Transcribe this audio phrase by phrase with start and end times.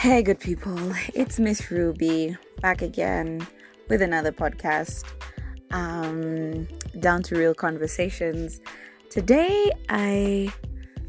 [0.00, 3.46] Hey, good people, it's Miss Ruby back again
[3.90, 5.04] with another podcast,
[5.72, 6.66] um,
[6.98, 8.62] Down to Real Conversations.
[9.10, 10.50] Today, I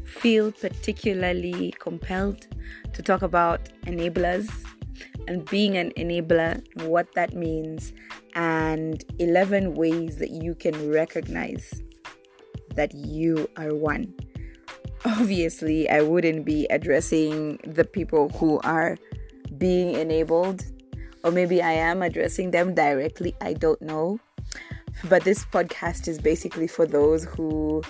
[0.04, 2.46] feel particularly compelled
[2.92, 4.50] to talk about enablers
[5.26, 7.94] and being an enabler, what that means,
[8.34, 11.82] and 11 ways that you can recognize
[12.74, 14.12] that you are one
[15.04, 18.96] obviously I wouldn't be addressing the people who are
[19.58, 20.64] being enabled,
[21.24, 23.34] or maybe I am addressing them directly.
[23.40, 24.18] I don't know.
[25.08, 27.82] But this podcast is basically for those who,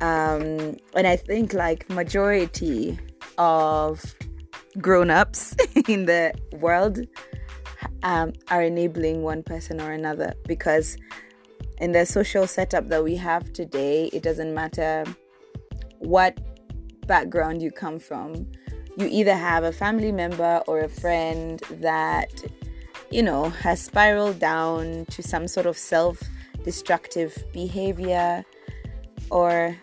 [0.00, 2.98] um, and I think like majority
[3.38, 4.14] of
[4.80, 5.56] grown-ups
[5.88, 7.00] in the world
[8.02, 10.96] um, are enabling one person or another because
[11.78, 15.04] in the social setup that we have today, it doesn't matter
[15.98, 16.38] what
[17.06, 18.46] background you come from.
[18.96, 22.44] You either have a family member or a friend that,
[23.10, 26.22] you know, has spiraled down to some sort of self
[26.64, 28.44] destructive behavior
[29.30, 29.76] or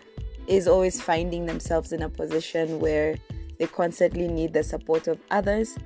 [0.46, 3.16] is always finding themselves in a position where
[3.58, 5.76] they constantly need the support of others.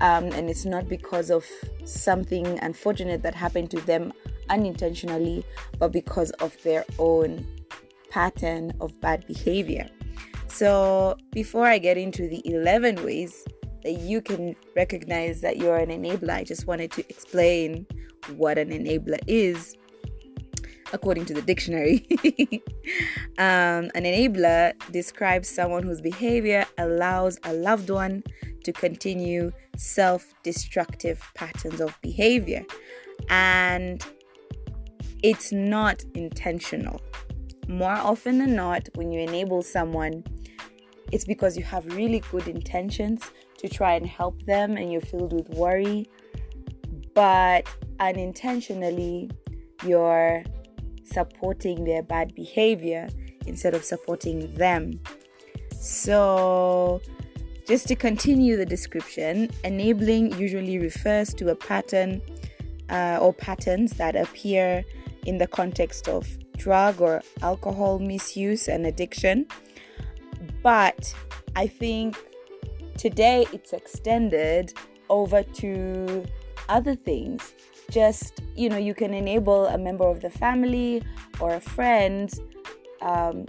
[0.00, 1.44] Um, and it's not because of
[1.84, 4.12] something unfortunate that happened to them
[4.48, 5.44] unintentionally,
[5.78, 7.46] but because of their own
[8.10, 9.88] pattern of bad behavior.
[10.50, 13.44] So, before I get into the 11 ways
[13.84, 17.86] that you can recognize that you're an enabler, I just wanted to explain
[18.36, 19.76] what an enabler is
[20.92, 22.04] according to the dictionary.
[23.38, 28.22] um, an enabler describes someone whose behavior allows a loved one
[28.64, 32.64] to continue self destructive patterns of behavior.
[33.28, 34.04] And
[35.22, 37.00] it's not intentional
[37.70, 40.24] more often than not, when you enable someone,
[41.12, 45.32] it's because you have really good intentions to try and help them and you're filled
[45.32, 46.06] with worry,
[47.14, 47.66] but
[48.00, 49.30] unintentionally,
[49.84, 50.42] you're
[51.04, 53.08] supporting their bad behavior
[53.46, 55.00] instead of supporting them.
[55.72, 57.00] So,
[57.66, 62.20] just to continue the description, enabling usually refers to a pattern
[62.88, 64.84] uh, or patterns that appear
[65.24, 66.26] in the context of
[66.60, 69.46] drug or alcohol misuse and addiction.
[70.62, 71.14] But
[71.56, 72.16] I think
[72.96, 74.74] today it's extended
[75.08, 76.24] over to
[76.68, 77.54] other things.
[77.90, 81.02] Just, you know, you can enable a member of the family
[81.40, 82.30] or a friend
[83.00, 83.46] um,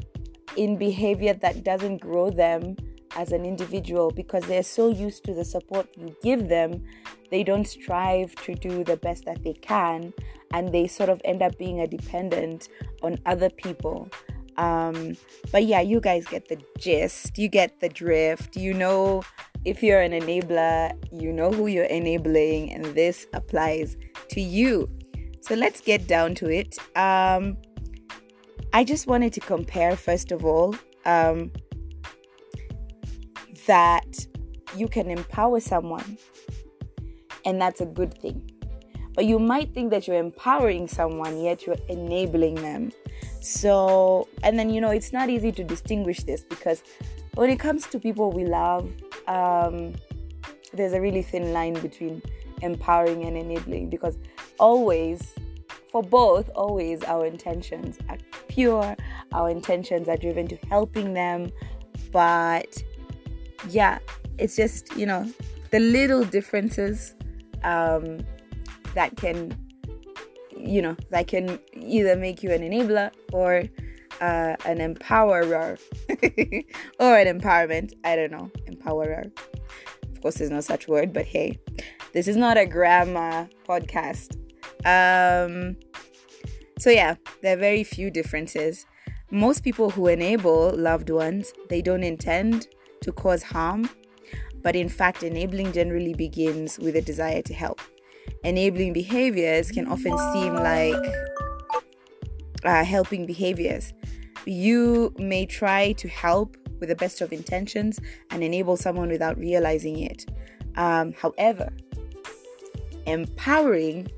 [0.55, 2.75] in behavior that doesn't grow them
[3.15, 6.83] as an individual because they're so used to the support you give them,
[7.29, 10.13] they don't strive to do the best that they can
[10.53, 12.69] and they sort of end up being a dependent
[13.01, 14.09] on other people.
[14.57, 15.15] Um,
[15.51, 18.55] but yeah, you guys get the gist, you get the drift.
[18.55, 19.23] You know,
[19.65, 23.95] if you're an enabler, you know who you're enabling, and this applies
[24.29, 24.87] to you.
[25.41, 26.77] So let's get down to it.
[26.95, 27.57] Um,
[28.73, 31.51] I just wanted to compare, first of all, um,
[33.67, 34.25] that
[34.75, 36.17] you can empower someone,
[37.45, 38.49] and that's a good thing.
[39.13, 42.91] But you might think that you're empowering someone, yet you're enabling them.
[43.41, 46.83] So, and then, you know, it's not easy to distinguish this because
[47.33, 48.89] when it comes to people we love,
[49.27, 49.93] um,
[50.73, 52.21] there's a really thin line between
[52.61, 54.17] empowering and enabling because
[54.59, 55.33] always,
[55.91, 58.17] for both, always our intentions are
[58.47, 58.95] pure,
[59.33, 61.51] our intentions are driven to helping them.
[62.11, 62.81] But
[63.69, 63.99] yeah,
[64.37, 65.31] it's just, you know,
[65.71, 67.15] the little differences
[67.63, 68.19] um,
[68.93, 69.57] that can
[70.63, 73.63] you know that can either make you an enabler or
[74.21, 75.79] uh, an empowerer.
[76.99, 77.93] Or an empowerment.
[78.03, 78.51] I don't know.
[78.69, 79.31] Empowerer.
[80.11, 81.59] Of course there's no such word but hey
[82.13, 84.37] this is not a grammar podcast.
[84.85, 85.75] Um
[86.77, 88.85] so yeah there are very few differences.
[89.31, 92.67] Most people who enable loved ones they don't intend
[93.01, 93.89] to cause harm
[94.61, 97.81] but in fact enabling generally begins with a desire to help
[98.43, 100.95] enabling behaviors can often seem like
[102.63, 103.93] uh, helping behaviors.
[104.45, 107.99] You may try to help with the best of intentions
[108.31, 110.25] and enable someone without realizing it.
[110.75, 111.71] Um, however,
[113.05, 114.09] empowering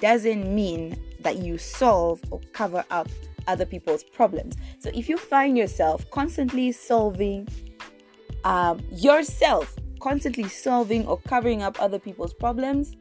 [0.00, 3.08] doesn't mean that you solve or cover up
[3.46, 4.56] other people's problems.
[4.80, 7.46] So if you find yourself constantly solving
[8.46, 12.96] um, yourself, constantly solving or covering up other people's problems,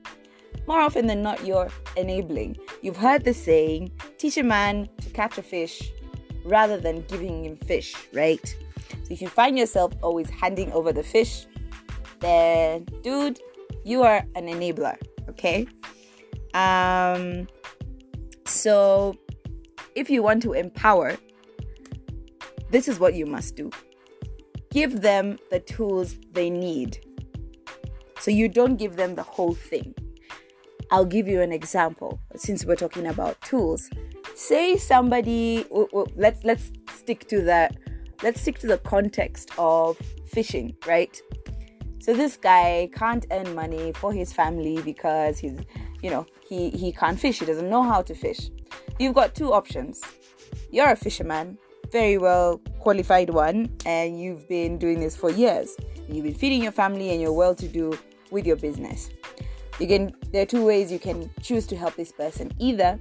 [0.67, 2.57] more often than not, you're enabling.
[2.81, 5.91] You've heard the saying, teach a man to catch a fish
[6.43, 8.43] rather than giving him fish, right?
[8.89, 11.45] So if you find yourself always handing over the fish,
[12.21, 13.39] then dude,
[13.83, 14.97] you are an enabler,
[15.29, 15.67] okay?
[16.55, 17.47] Um
[18.47, 19.15] so
[19.93, 21.15] if you want to empower,
[22.71, 23.69] this is what you must do.
[24.75, 26.99] Give them the tools they need.
[28.19, 29.95] So you don't give them the whole thing.
[30.91, 33.89] I'll give you an example since we're talking about tools.
[34.35, 35.65] Say somebody
[36.17, 37.77] let's let's stick to that
[38.21, 41.21] let's stick to the context of fishing, right?
[41.99, 45.57] So this guy can't earn money for his family because he's,
[46.01, 47.39] you know, he he can't fish.
[47.39, 48.49] He doesn't know how to fish.
[48.99, 50.01] You've got two options.
[50.69, 51.57] You're a fisherman,
[51.93, 55.75] very well qualified one, and you've been doing this for years.
[56.07, 57.97] You've been feeding your family and you're well to do
[58.29, 59.09] with your business.
[59.79, 62.51] You can there are two ways you can choose to help this person.
[62.59, 62.99] Either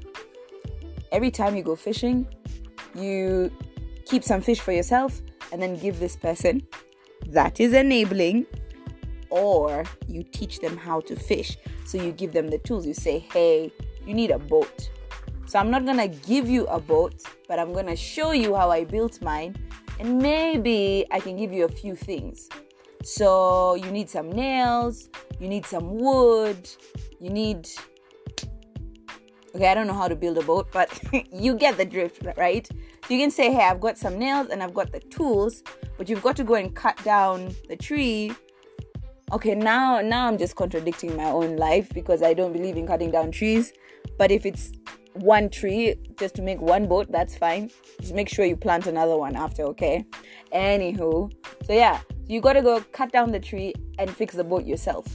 [1.12, 2.26] every time you go fishing,
[2.94, 3.52] you
[4.06, 5.20] keep some fish for yourself
[5.52, 6.66] and then give this person
[7.26, 8.46] that is enabling
[9.28, 11.58] or you teach them how to fish.
[11.84, 12.86] So you give them the tools.
[12.86, 13.70] You say, hey,
[14.06, 14.88] you need a boat.
[15.46, 18.84] So I'm not gonna give you a boat, but I'm gonna show you how I
[18.84, 19.54] built mine,
[20.00, 22.48] and maybe I can give you a few things.
[23.02, 26.68] So you need some nails, you need some wood,
[27.20, 27.68] you need.
[29.54, 30.90] Okay, I don't know how to build a boat, but
[31.32, 32.66] you get the drift, right?
[33.06, 35.62] So you can say, hey, I've got some nails and I've got the tools,
[35.96, 38.32] but you've got to go and cut down the tree
[39.32, 43.10] okay now now i'm just contradicting my own life because i don't believe in cutting
[43.10, 43.72] down trees
[44.18, 44.72] but if it's
[45.14, 47.70] one tree just to make one boat that's fine.
[48.00, 50.04] Just make sure you plant another one after okay?
[50.52, 51.32] Anywho
[51.66, 55.06] so yeah you gotta go cut down the tree and fix the boat yourself.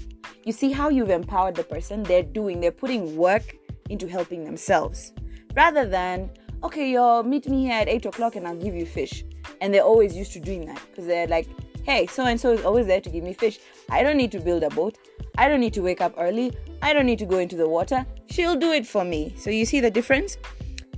[0.46, 2.04] You see how you've empowered the person?
[2.04, 3.56] They're doing they're putting work
[3.90, 5.14] into helping themselves.
[5.56, 6.30] Rather than
[6.64, 9.26] okay yo meet me here at 8 o'clock and i'll give you fish.
[9.62, 11.48] And they're always used to doing that because they're like
[11.90, 13.58] hey, so and so is always there to give me fish.
[13.90, 14.98] I don't need to build a boat.
[15.40, 16.52] I don't need to wake up early.
[16.82, 18.06] I don't need to go into the water.
[18.30, 19.34] She'll do it for me.
[19.38, 20.38] So you see the difference?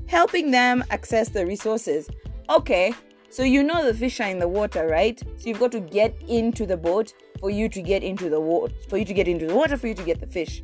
[0.07, 2.09] Helping them access the resources.
[2.49, 2.91] Okay,
[3.29, 5.21] so you know the fish are in the water, right?
[5.37, 8.73] So you've got to get into the boat for you to get into the water,
[8.89, 10.63] for you to get into the water, for you to get the fish.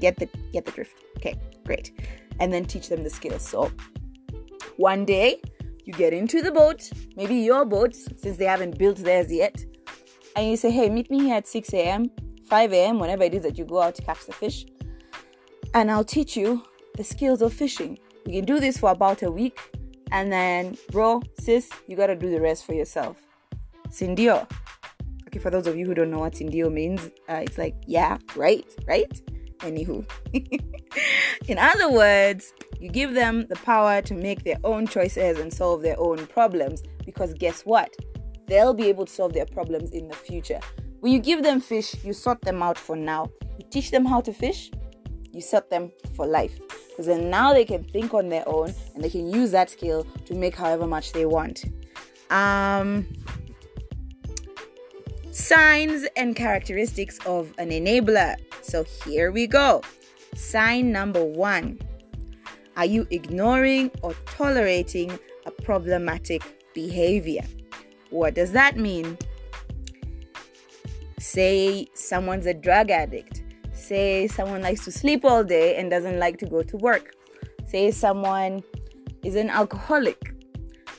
[0.00, 0.96] Get the get the drift.
[1.18, 1.34] Okay,
[1.66, 1.92] great.
[2.40, 3.42] And then teach them the skills.
[3.42, 3.70] So
[4.78, 5.42] one day
[5.84, 9.62] you get into the boat, maybe your boat, since they haven't built theirs yet,
[10.34, 12.10] and you say, hey, meet me here at 6 a.m.,
[12.46, 14.66] 5 a.m., whenever it is that you go out to catch the fish,
[15.74, 16.62] and I'll teach you
[16.96, 17.98] the skills of fishing.
[18.24, 19.58] You can do this for about a week,
[20.12, 23.26] and then, bro, sis, you gotta do the rest for yourself.
[23.88, 24.48] Sindio.
[25.26, 28.18] Okay, for those of you who don't know what Sindio means, uh, it's like, yeah,
[28.36, 29.20] right, right?
[29.58, 30.04] Anywho.
[31.48, 35.82] In other words, you give them the power to make their own choices and solve
[35.82, 37.94] their own problems because guess what?
[38.46, 40.60] They'll be able to solve their problems in the future.
[41.06, 43.30] When you give them fish, you sort them out for now.
[43.60, 44.72] You teach them how to fish,
[45.30, 46.58] you set them for life.
[46.88, 50.04] Because then now they can think on their own and they can use that skill
[50.24, 51.66] to make however much they want.
[52.30, 53.06] Um,
[55.30, 58.34] signs and characteristics of an enabler.
[58.62, 59.82] So here we go.
[60.34, 61.78] Sign number one
[62.76, 65.16] are you ignoring or tolerating
[65.46, 66.42] a problematic
[66.74, 67.44] behavior?
[68.10, 69.16] What does that mean?
[71.26, 73.42] Say someone's a drug addict.
[73.72, 77.16] Say someone likes to sleep all day and doesn't like to go to work.
[77.66, 78.62] Say someone
[79.24, 80.32] is an alcoholic.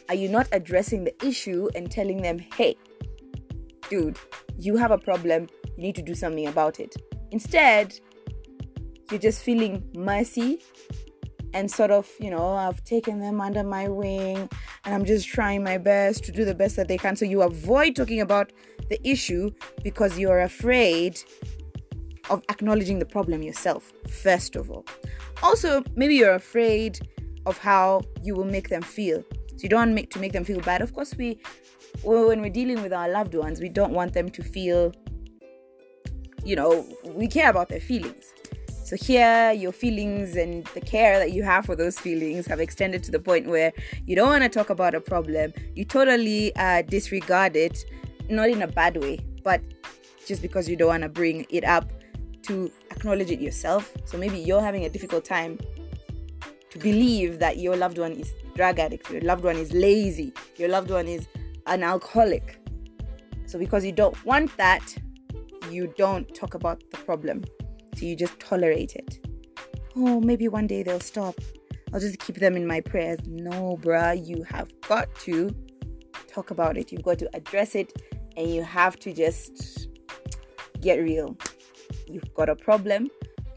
[0.09, 2.75] Are you not addressing the issue and telling them, hey,
[3.89, 4.19] dude,
[4.59, 6.93] you have a problem, you need to do something about it?
[7.31, 7.97] Instead,
[9.09, 10.59] you're just feeling mercy
[11.53, 14.49] and sort of, you know, I've taken them under my wing
[14.85, 17.15] and I'm just trying my best to do the best that they can.
[17.15, 18.51] So you avoid talking about
[18.89, 19.51] the issue
[19.83, 21.19] because you're afraid
[22.29, 24.85] of acknowledging the problem yourself, first of all.
[25.41, 26.99] Also, maybe you're afraid
[27.45, 29.23] of how you will make them feel.
[29.57, 30.81] So you don't want make, to make them feel bad.
[30.81, 31.39] Of course, we
[32.03, 34.93] when we're dealing with our loved ones, we don't want them to feel,
[36.43, 38.33] you know, we care about their feelings.
[38.87, 43.03] So here, your feelings and the care that you have for those feelings have extended
[43.03, 43.73] to the point where
[44.05, 45.51] you don't want to talk about a problem.
[45.75, 47.83] You totally uh, disregard it,
[48.29, 49.61] not in a bad way, but
[50.25, 51.91] just because you don't want to bring it up
[52.43, 53.93] to acknowledge it yourself.
[54.05, 55.59] So maybe you're having a difficult time
[56.69, 60.69] to believe that your loved one is drug addict, your loved one is lazy, your
[60.69, 61.27] loved one is
[61.65, 62.57] an alcoholic.
[63.47, 64.95] So because you don't want that,
[65.69, 67.43] you don't talk about the problem.
[67.97, 69.25] So you just tolerate it.
[69.95, 71.33] Oh, maybe one day they'll stop.
[71.91, 73.17] I'll just keep them in my prayers.
[73.25, 75.49] No, bruh, you have got to
[76.27, 76.91] talk about it.
[76.91, 77.99] You've got to address it
[78.35, 79.87] and you have to just
[80.79, 81.35] get real.
[82.07, 83.09] You've got a problem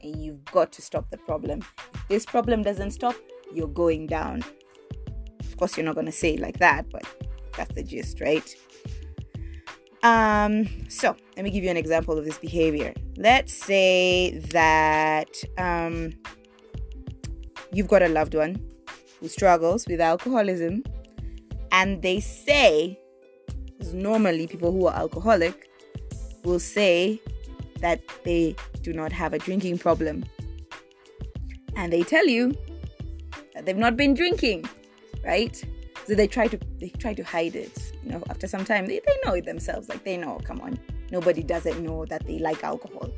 [0.03, 1.61] and you've got to stop the problem.
[1.95, 3.17] If this problem doesn't stop,
[3.53, 4.43] you're going down.
[5.41, 7.05] Of course, you're not going to say it like that, but
[7.59, 8.57] that's the gist, right?
[10.03, 12.95] Um, so let me give you an example of this behavior.
[13.21, 16.15] Let's say that um,
[17.71, 18.59] you've got a loved one
[19.21, 20.83] who struggles with alcoholism,
[21.71, 22.99] and they say,
[23.93, 25.69] normally people who are alcoholic
[26.45, 27.21] will say
[27.83, 30.25] that they do not have a drinking problem.
[31.77, 32.55] And they tell you
[33.53, 34.65] that they've not been drinking,
[35.27, 35.63] right?
[36.07, 37.93] So they try to they try to hide it.
[38.03, 39.91] You know, after some time they, they know it themselves.
[39.91, 40.79] Like they know, come on.
[41.11, 43.11] Nobody doesn't know that they like alcohol.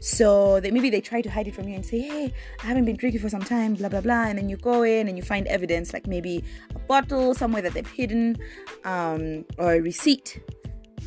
[0.00, 2.86] So they, maybe they try to hide it from you and say, hey, I haven't
[2.86, 4.24] been drinking for some time, blah, blah, blah.
[4.24, 6.42] And then you go in and you find evidence, like maybe
[6.74, 8.36] a bottle somewhere that they've hidden,
[8.84, 10.40] um, or a receipt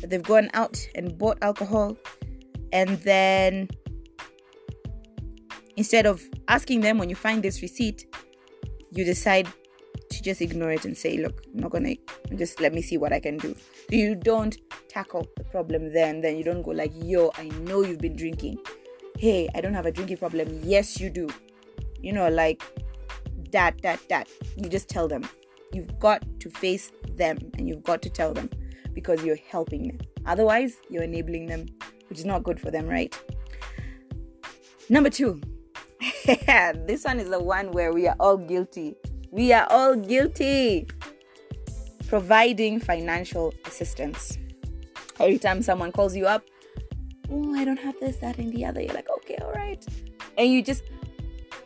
[0.00, 1.96] that they've gone out and bought alcohol.
[2.72, 3.68] And then
[5.76, 8.06] instead of asking them when you find this receipt,
[8.92, 9.46] you decide
[10.26, 11.94] just ignore it and say, look, I'm not gonna
[12.34, 13.54] just let me see what I can do.
[13.90, 18.00] You don't tackle the problem then, then you don't go like, yo, I know you've
[18.00, 18.58] been drinking.
[19.16, 20.60] Hey, I don't have a drinking problem.
[20.64, 21.28] Yes, you do.
[22.00, 22.60] You know, like
[23.52, 24.28] that, that, that.
[24.56, 25.22] You just tell them.
[25.72, 28.50] You've got to face them and you've got to tell them
[28.94, 29.98] because you're helping them.
[30.26, 31.66] Otherwise, you're enabling them,
[32.08, 33.16] which is not good for them, right?
[34.88, 35.40] Number two,
[36.26, 38.96] this one is the one where we are all guilty.
[39.36, 40.88] We are all guilty.
[42.08, 44.38] Providing financial assistance.
[45.20, 46.42] Every time someone calls you up,
[47.30, 49.84] oh, I don't have this, that, and the other, you're like, okay, all right.
[50.38, 50.84] And you just,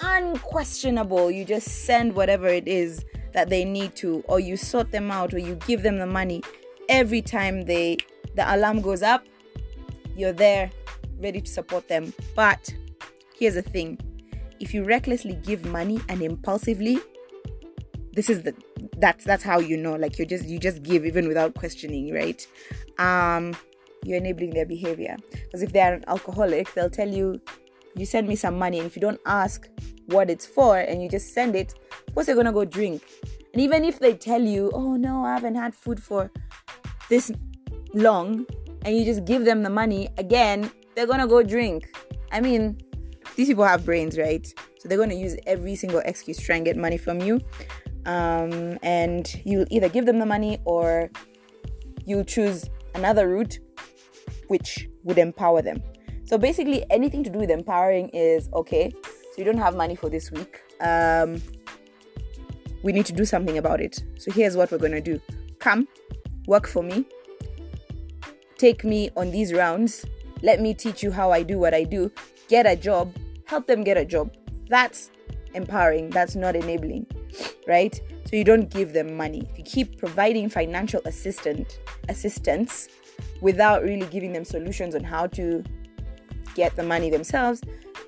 [0.00, 5.12] unquestionable, you just send whatever it is that they need to, or you sort them
[5.12, 6.43] out, or you give them the money
[6.89, 7.99] every time they
[8.35, 9.25] the alarm goes up,
[10.17, 10.73] you're there
[11.21, 12.12] ready to support them.
[12.35, 12.75] But
[13.39, 14.00] here's the thing
[14.59, 16.99] if you recklessly give money and impulsively,
[18.12, 18.55] this is the
[18.99, 22.47] that's that's how you know like you just you just give even without questioning right
[22.99, 23.57] um
[24.05, 27.40] you're enabling their behavior because if they're an alcoholic they'll tell you
[27.97, 29.69] you send me some money and if you don't ask
[30.07, 31.75] what it's for and you just send it
[32.09, 33.02] of course they're gonna go drink
[33.52, 36.31] and even if they tell you oh no i haven't had food for
[37.09, 37.33] this
[37.95, 38.47] long
[38.85, 41.95] and you just give them the money again, they're gonna go drink.
[42.33, 42.81] I mean,
[43.37, 44.47] these people have brains, right?
[44.79, 47.40] So they're gonna use every single excuse to try and get money from you.
[48.11, 51.11] Um, and you'll either give them the money or
[52.05, 53.61] you'll choose another route
[54.49, 55.81] which would empower them.
[56.25, 58.90] So basically, anything to do with empowering is okay.
[59.05, 60.61] So you don't have money for this week.
[60.81, 61.40] Um,
[62.83, 64.02] we need to do something about it.
[64.19, 65.21] So here's what we're gonna do:
[65.61, 65.87] come,
[66.49, 67.05] work for me,
[68.59, 70.05] take me on these rounds,
[70.43, 72.11] let me teach you how I do what I do,
[72.49, 73.14] get a job,
[73.47, 74.35] help them get a job.
[74.69, 75.11] That's
[75.55, 77.07] empowering, that's not enabling,
[77.67, 78.01] right?
[78.27, 79.49] So you don't give them money.
[79.51, 82.89] If you keep providing financial assistant assistance
[83.41, 85.65] without really giving them solutions on how to
[86.55, 87.63] get the money themselves,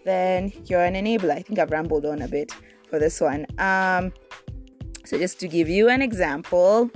[0.04, 1.32] then you're an enabler.
[1.32, 2.52] I think I've rambled on a bit
[2.88, 3.46] for this one.
[3.58, 4.12] Um,
[5.04, 6.90] so just to give you an example,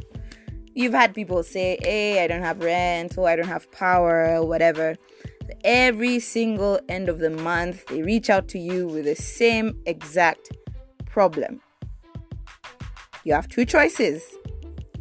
[0.75, 4.47] you've had people say, hey, I don't have rent, or I don't have power, or
[4.47, 4.95] whatever.
[5.64, 10.56] Every single end of the month, they reach out to you with the same exact
[11.06, 11.61] problem.
[13.26, 14.23] You have two choices.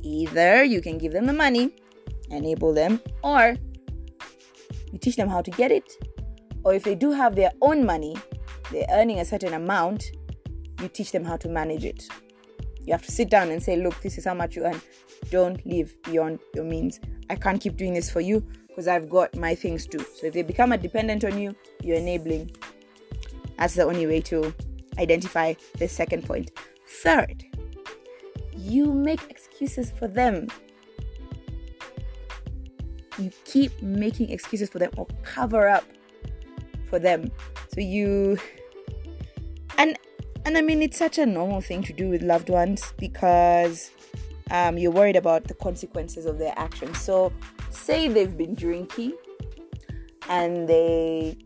[0.02, 1.76] Either you can give them the money,
[2.32, 3.56] enable them, or
[4.92, 5.94] you teach them how to get it.
[6.64, 8.16] Or if they do have their own money,
[8.72, 10.06] they're earning a certain amount,
[10.82, 12.08] you teach them how to manage it.
[12.84, 14.82] You have to sit down and say, look, this is how much you earn.
[15.30, 17.00] Don't live beyond your means.
[17.30, 20.00] I can't keep doing this for you because I've got my things too.
[20.00, 22.50] So if they become a dependent on you, you're enabling.
[23.60, 24.52] That's the only way to
[24.98, 26.50] identify the second point.
[27.04, 27.46] Third,
[28.56, 30.48] you make excuses for them.
[33.18, 35.86] You keep making excuses for them or cover up
[36.90, 37.32] for them.
[37.74, 38.38] So you
[39.78, 39.98] and
[40.46, 43.92] and I mean, it's such a normal thing to do with loved ones because
[44.52, 47.02] um, you're worried about the consequences of their actions.
[47.02, 47.34] So,
[47.72, 49.18] say they've been drinking
[50.30, 51.38] and they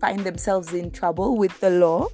[0.00, 2.08] find themselves in trouble with the law,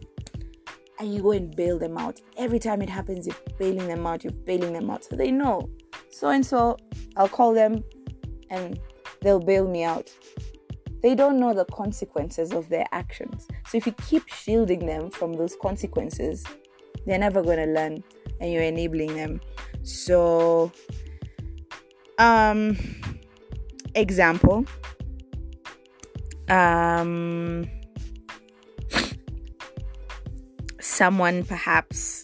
[0.98, 2.20] and you go and bail them out.
[2.36, 5.04] Every time it happens, you're bailing them out, you're bailing them out.
[5.04, 5.68] So they know
[6.10, 6.76] so and so,
[7.16, 7.82] I'll call them
[8.50, 8.78] and
[9.20, 10.12] they'll bail me out
[11.04, 13.46] they don't know the consequences of their actions.
[13.68, 16.42] So if you keep shielding them from those consequences,
[17.04, 18.02] they're never going to learn
[18.40, 19.38] and you're enabling them.
[19.82, 20.72] So
[22.16, 22.78] um
[23.94, 24.64] example,
[26.48, 27.68] um,
[30.94, 32.22] someone perhaps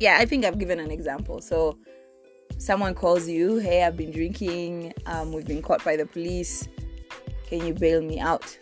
[0.00, 1.40] yeah i think i've given an example.
[1.40, 1.76] So
[2.58, 6.68] someone calls you hey i've been drinking um, we've been caught by the police.
[7.48, 8.56] Can you bail me out?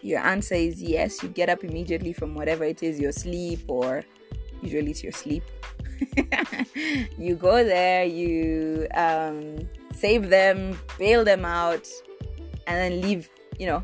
[0.00, 1.22] Your answer is yes.
[1.22, 4.04] You get up immediately from whatever it is your sleep or
[4.62, 5.42] usually it's your sleep.
[7.18, 11.86] You go there you um, save them bail them out
[12.66, 13.82] and then leave you know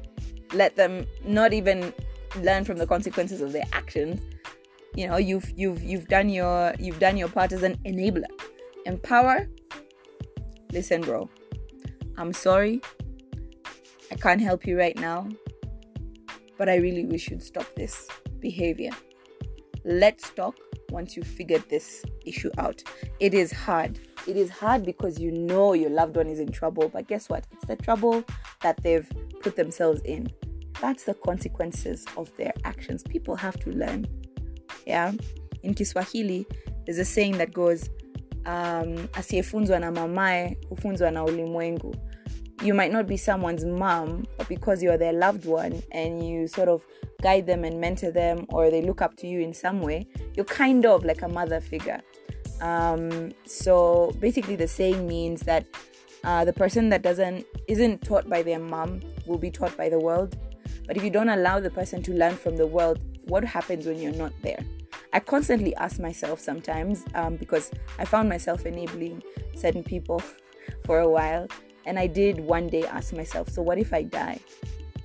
[0.54, 1.92] let them not even
[2.36, 4.20] learn from the consequences of their actions.
[4.94, 8.30] You know you've you've you've done your you've done your part as an enabler.
[8.86, 9.48] Empower?
[10.72, 11.28] Listen bro.
[12.16, 12.80] I'm sorry.
[14.12, 15.28] I can't help you right now
[16.58, 18.08] but i really wish you'd stop this
[18.40, 18.90] behavior.
[19.84, 20.56] Let's talk
[20.90, 22.82] once you figured this issue out.
[23.20, 23.98] It is hard.
[24.26, 27.46] It is hard because you know your loved one is in trouble but guess what?
[27.52, 28.24] It's the trouble
[28.62, 29.10] that they've
[29.40, 30.30] put themselves in
[30.80, 33.02] that's the consequences of their actions.
[33.02, 34.06] People have to learn.
[34.86, 35.12] Yeah.
[35.62, 36.46] In Kiswahili,
[36.84, 37.88] there's a saying that goes,
[38.46, 41.96] um, asiyefunzwa na mamae hufunzwa na ulimwengu.
[42.62, 46.68] You might not be someone's mom, but because you're their loved one and you sort
[46.68, 46.82] of
[47.20, 50.44] guide them and mentor them, or they look up to you in some way, you're
[50.44, 52.00] kind of like a mother figure.
[52.60, 55.66] Um, so basically, the saying means that
[56.22, 59.98] uh, the person that doesn't isn't taught by their mom will be taught by the
[59.98, 60.36] world,
[60.86, 63.98] but if you don't allow the person to learn from the world, what happens when
[63.98, 64.62] you're not there?
[65.12, 69.22] I constantly ask myself sometimes um, because I found myself enabling
[69.54, 70.22] certain people
[70.84, 71.46] for a while.
[71.86, 74.40] And I did one day ask myself, so what if I die?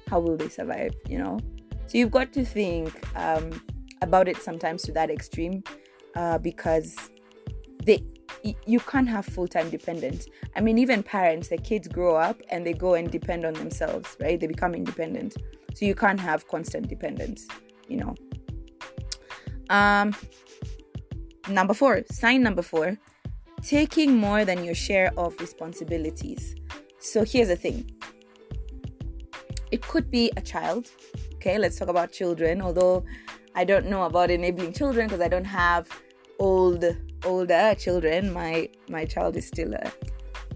[0.08, 0.96] How will they survive?
[1.08, 1.40] You know?
[1.88, 3.62] So you've got to think um,
[4.02, 5.64] about it sometimes to that extreme
[6.16, 6.96] uh, because
[7.84, 8.04] they
[8.66, 12.72] you can't have full-time dependence i mean even parents the kids grow up and they
[12.72, 15.36] go and depend on themselves right they become independent
[15.74, 17.48] so you can't have constant dependence,
[17.88, 18.16] you know.
[19.70, 20.16] Um
[21.48, 22.98] number 4, sign number 4,
[23.62, 26.56] taking more than your share of responsibilities.
[27.00, 27.90] So here's the thing.
[29.72, 30.90] It could be a child.
[31.36, 33.06] Okay, let's talk about children, although
[33.56, 35.88] I don't know about enabling children because I don't have
[36.40, 36.84] old
[37.26, 38.32] older children.
[38.32, 39.92] My my child is still a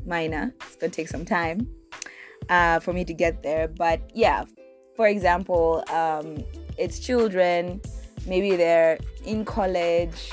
[0.06, 0.54] minor.
[0.62, 1.68] It's gonna take some time
[2.50, 3.68] uh, for me to get there.
[3.68, 4.46] But yeah,
[4.96, 6.44] for example, um,
[6.78, 7.82] it's children,
[8.28, 10.32] maybe they're in college,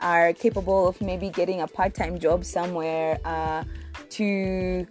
[0.00, 3.64] are capable of maybe getting a part-time job somewhere uh,
[4.10, 4.86] to,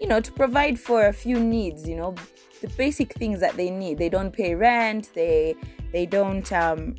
[0.00, 1.88] you know, to provide for a few needs.
[1.88, 2.14] You know,
[2.60, 3.98] the basic things that they need.
[3.98, 5.10] They don't pay rent.
[5.14, 5.56] They
[5.92, 6.96] they don't um,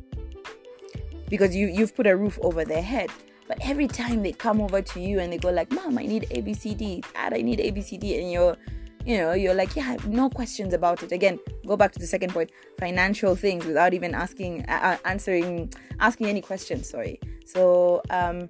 [1.28, 3.10] because you you've put a roof over their head.
[3.48, 6.26] But every time they come over to you and they go like, "Mom, I need
[6.30, 7.04] ABCD.
[7.12, 8.56] Dad, I need ABCD," and you're
[9.04, 11.12] you know you're like yeah no questions about it.
[11.12, 16.28] Again go back to the second point financial things without even asking uh, answering asking
[16.28, 17.20] any questions sorry.
[17.46, 18.48] So um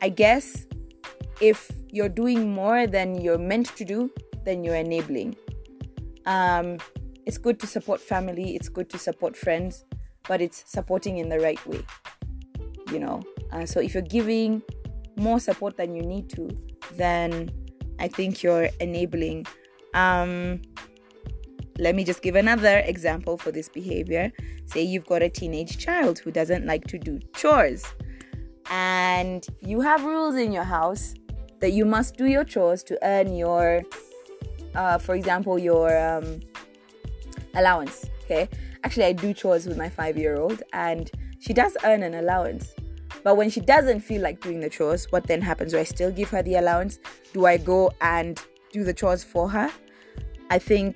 [0.00, 0.66] i guess
[1.40, 4.10] if you're doing more than you're meant to do
[4.44, 5.36] then you're enabling.
[6.26, 6.78] Um
[7.26, 9.84] it's good to support family it's good to support friends
[10.28, 11.82] but it's supporting in the right way
[12.92, 13.22] you know?
[13.52, 14.62] Uh, so if you're giving
[15.16, 16.48] more support than you need to
[16.94, 17.50] then
[17.98, 19.44] i think you're enabling
[19.94, 20.60] um,
[21.78, 24.32] let me just give another example for this behavior.
[24.66, 27.84] Say you've got a teenage child who doesn't like to do chores,
[28.70, 31.14] and you have rules in your house
[31.60, 33.82] that you must do your chores to earn your,
[34.74, 36.40] uh, for example, your um,
[37.54, 38.06] allowance.
[38.24, 38.48] Okay,
[38.84, 42.74] actually, I do chores with my five year old, and she does earn an allowance.
[43.24, 45.72] But when she doesn't feel like doing the chores, what then happens?
[45.72, 46.98] Do I still give her the allowance?
[47.32, 48.40] Do I go and
[48.78, 49.70] do the chores for her.
[50.50, 50.90] I think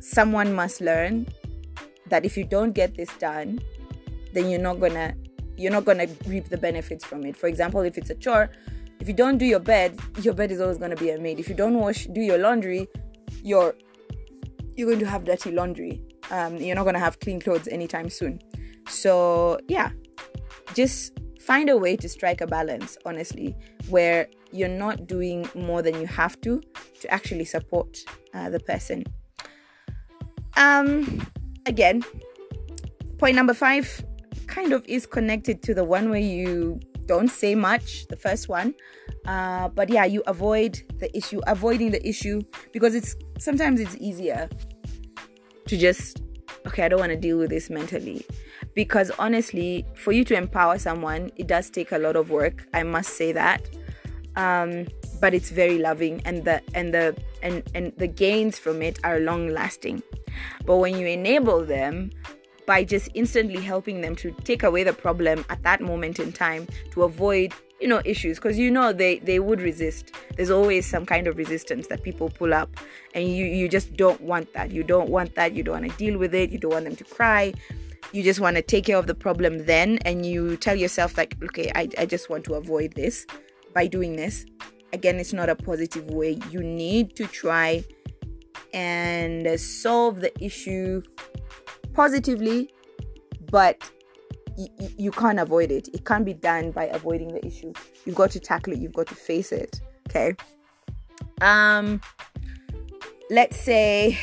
[0.00, 1.26] someone must learn
[2.08, 3.60] that if you don't get this done,
[4.34, 5.14] then you're not gonna
[5.56, 7.36] you're not gonna reap the benefits from it.
[7.36, 8.50] For example, if it's a chore,
[9.00, 11.40] if you don't do your bed, your bed is always gonna be a maid.
[11.40, 12.88] If you don't wash, do your laundry,
[13.42, 13.74] you're
[14.76, 16.00] you're going to have dirty laundry.
[16.30, 18.40] Um, you're not gonna have clean clothes anytime soon.
[18.88, 19.90] So yeah,
[20.74, 22.96] just find a way to strike a balance.
[23.04, 23.54] Honestly,
[23.88, 26.60] where you're not doing more than you have to
[27.00, 27.98] to actually support
[28.34, 29.04] uh, the person.
[30.56, 31.26] Um,
[31.66, 32.02] again,
[33.18, 34.04] point number five
[34.46, 38.74] kind of is connected to the one where you don't say much, the first one.
[39.26, 44.48] Uh, but yeah, you avoid the issue, avoiding the issue because it's sometimes it's easier
[45.66, 46.22] to just
[46.66, 48.24] okay, I don't want to deal with this mentally.
[48.74, 52.66] Because honestly, for you to empower someone, it does take a lot of work.
[52.72, 53.68] I must say that.
[54.36, 54.86] Um,
[55.20, 59.20] but it's very loving and the and the and and the gains from it are
[59.20, 60.02] long lasting
[60.66, 62.10] but when you enable them
[62.66, 66.66] by just instantly helping them to take away the problem at that moment in time
[66.90, 70.12] to avoid you know issues because you know they they would resist.
[70.36, 72.70] There's always some kind of resistance that people pull up
[73.14, 74.70] and you you just don't want that.
[74.70, 75.54] You don't want that.
[75.54, 76.50] You don't want to deal with it.
[76.50, 77.52] You don't want them to cry.
[78.12, 81.34] You just want to take care of the problem then and you tell yourself like
[81.42, 83.26] okay I, I just want to avoid this
[83.72, 84.46] by doing this
[84.92, 86.38] again it's not a positive way.
[86.50, 87.84] You need to try
[88.74, 91.02] and solve the issue
[91.94, 92.70] positively
[93.50, 93.90] but
[94.98, 95.88] you can't avoid it.
[95.94, 97.72] It can't be done by avoiding the issue.
[98.04, 98.78] You've got to tackle it.
[98.78, 100.34] You've got to face it okay?
[101.40, 102.00] Um
[103.30, 104.18] let's say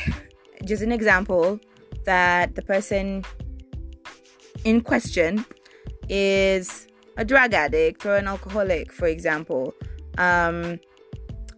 [0.64, 1.58] just an example
[2.04, 3.24] that the person
[4.64, 5.44] in question
[6.08, 9.74] is a drug addict or an alcoholic for example.
[10.18, 10.80] Um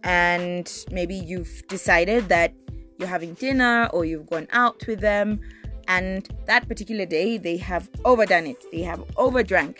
[0.03, 2.53] and maybe you've decided that
[2.97, 5.39] you're having dinner or you've gone out with them
[5.87, 9.77] and that particular day they have overdone it they have overdrank.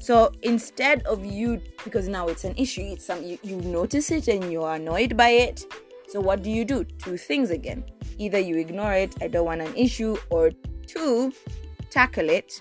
[0.00, 4.28] So instead of you because now it's an issue it's some you, you notice it
[4.28, 5.64] and you're annoyed by it
[6.08, 6.82] so what do you do?
[6.98, 7.84] Two things again.
[8.18, 10.50] Either you ignore it i don't want an issue or
[10.86, 11.32] two
[11.90, 12.60] tackle it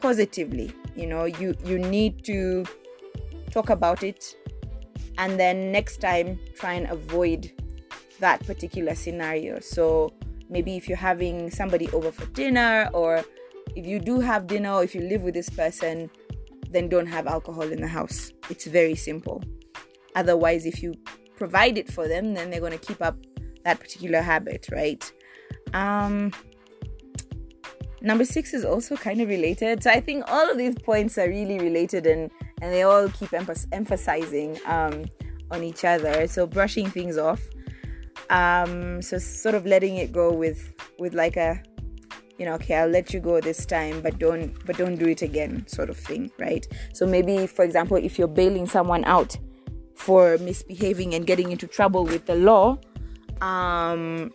[0.00, 2.64] positively you know you you need to
[3.50, 4.36] talk about it
[5.18, 7.52] and then next time try and avoid
[8.20, 9.60] that particular scenario.
[9.60, 10.12] So
[10.48, 13.24] maybe if you're having somebody over for dinner or
[13.76, 16.10] if you do have dinner or if you live with this person
[16.70, 18.32] then don't have alcohol in the house.
[18.48, 19.42] It's very simple.
[20.14, 20.94] Otherwise if you
[21.36, 23.16] provide it for them then they're going to keep up
[23.64, 25.12] that particular habit right?
[25.74, 26.32] Um
[28.02, 29.82] number six is also kind of related.
[29.82, 33.32] So i think all of these points are really related and and they all keep
[33.72, 35.04] emphasizing um,
[35.50, 36.26] on each other.
[36.28, 37.40] So brushing things off
[38.30, 41.62] um so sort of letting it go with with like a
[42.38, 45.22] you know okay i'll let you go this time but don't but don't do it
[45.22, 46.66] again sort of thing right?
[46.94, 49.36] So maybe for example if you're bailing someone out
[49.96, 52.78] for misbehaving and getting into trouble with the law
[53.40, 54.32] um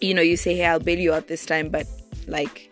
[0.00, 1.86] you know you say hey i'll bail you out this time but
[2.28, 2.70] like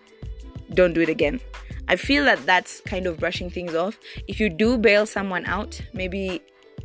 [0.75, 1.41] don't do it again
[1.89, 5.81] i feel that that's kind of brushing things off if you do bail someone out
[5.93, 6.43] maybe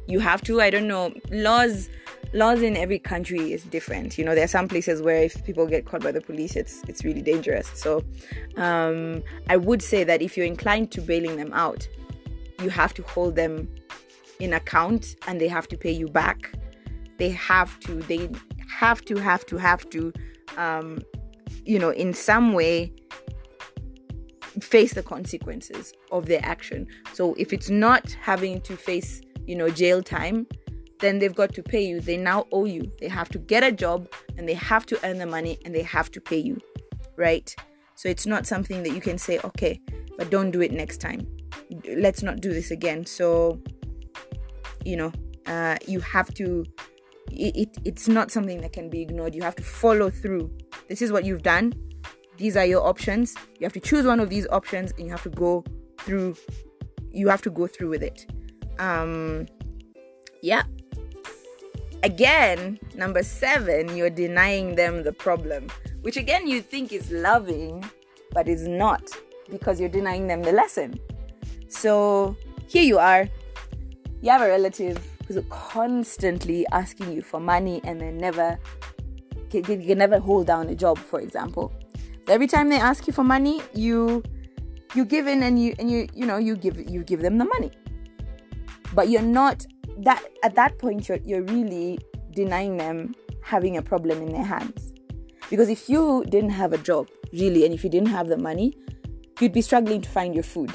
[0.07, 1.89] you have to i don't know laws
[2.33, 4.17] laws in every country is different.
[4.17, 6.81] You know, there are some places where if people get caught by the police, it's
[6.87, 7.69] it's really dangerous.
[7.73, 8.03] So,
[8.57, 11.87] um, I would say that if you're inclined to bailing them out,
[12.61, 13.67] you have to hold them
[14.39, 16.53] in account and they have to pay you back.
[17.17, 17.95] They have to.
[17.95, 18.29] They
[18.67, 19.15] have to.
[19.17, 19.57] Have to.
[19.57, 20.13] Have to.
[20.57, 21.01] Um,
[21.65, 22.93] you know, in some way
[24.59, 26.87] face the consequences of their action.
[27.13, 30.47] So if it's not having to face, you know, jail time,
[30.99, 31.99] then they've got to pay you.
[31.99, 32.91] They now owe you.
[32.99, 35.83] They have to get a job and they have to earn the money and they
[35.83, 36.59] have to pay you,
[37.17, 37.53] right?
[37.95, 39.79] So it's not something that you can say, okay,
[40.17, 41.27] but don't do it next time.
[41.95, 43.05] Let's not do this again.
[43.05, 43.61] So,
[44.83, 45.11] you know,
[45.47, 46.65] uh, you have to,
[47.29, 49.35] it, it, it's not something that can be ignored.
[49.35, 50.51] You have to follow through.
[50.89, 51.73] This is what you've done.
[52.37, 53.35] These are your options.
[53.59, 55.63] You have to choose one of these options and you have to go
[55.99, 56.35] through,
[57.11, 58.25] you have to go through with it.
[58.79, 59.45] Um,
[60.41, 60.63] yeah,
[62.03, 65.67] Again, number seven, you're denying them the problem,
[66.01, 67.83] which again you think is loving,
[68.31, 69.03] but is not
[69.51, 70.99] because you're denying them the lesson.
[71.67, 72.35] So
[72.67, 73.29] here you are,
[74.21, 74.97] you have a relative
[75.31, 78.57] who's constantly asking you for money and then never
[79.49, 81.73] can, can never hold down a job, for example.
[82.27, 84.23] Every time they ask you for money, you
[84.93, 87.45] you give in and you and you you know you give you give them the
[87.45, 87.71] money.
[88.93, 89.65] But you're not
[89.99, 91.99] that at that point you're, you're really
[92.31, 93.13] denying them
[93.43, 94.93] having a problem in their hands.
[95.49, 98.73] Because if you didn't have a job really and if you didn't have the money
[99.39, 100.71] you'd be struggling to find your food.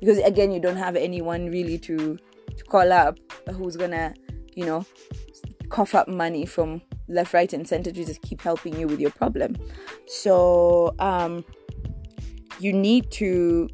[0.00, 2.18] Because again you don't have anyone really to
[2.58, 3.18] to call up
[3.54, 4.14] who's gonna
[4.54, 4.84] you know
[5.68, 9.10] cough up money from left right and center to just keep helping you with your
[9.10, 9.56] problem.
[10.06, 11.44] So um
[12.60, 13.68] you need to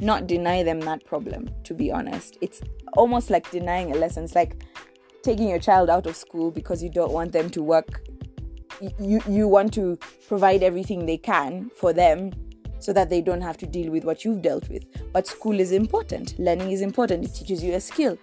[0.00, 2.38] not deny them that problem to be honest.
[2.40, 2.60] It's
[2.94, 4.24] almost like denying a lesson.
[4.24, 4.62] It's like
[5.22, 8.02] taking your child out of school because you don't want them to work.
[8.98, 12.32] You you want to provide everything they can for them
[12.84, 14.84] so that they don't have to deal with what you've dealt with.
[15.10, 16.38] But school is important.
[16.38, 17.24] Learning is important.
[17.24, 18.18] It teaches you a skill.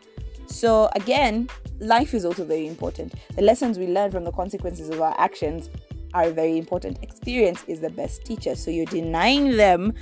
[0.45, 3.15] So again life is also very important.
[3.35, 5.71] The lessons we learn from the consequences of our actions
[6.13, 6.99] are very important.
[7.01, 8.53] Experience is the best teacher.
[8.55, 9.93] So you're denying them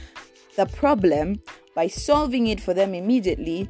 [0.58, 1.42] the problem
[1.74, 3.70] by solving it for them immediately